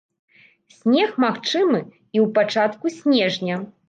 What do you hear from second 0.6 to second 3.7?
Снег магчымы і ў пачатку снежня.